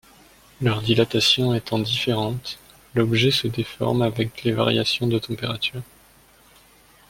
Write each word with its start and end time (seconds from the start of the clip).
Leur 0.61 0.81
dilatation 0.81 1.53
étant 1.53 1.77
différente, 1.77 2.57
l'objet 2.95 3.29
se 3.29 3.45
déforme 3.47 4.01
avec 4.01 4.41
les 4.43 4.51
variations 4.51 5.05
de 5.05 5.19
température. 5.19 5.83